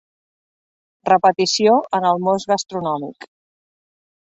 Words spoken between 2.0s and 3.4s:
el mos gastronòmic.